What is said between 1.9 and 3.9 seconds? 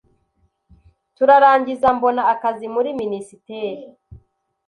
mbona akazi muri minisiteri.